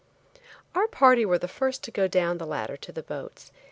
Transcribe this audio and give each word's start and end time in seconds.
Our 0.73 0.87
party 0.87 1.25
were 1.27 1.35
about 1.35 1.41
the 1.41 1.47
first 1.53 1.83
to 1.83 1.91
go 1.91 2.07
down 2.07 2.39
the 2.39 2.47
ladder 2.47 2.75
to 2.75 2.91
the 2.91 3.03
boats. 3.03 3.51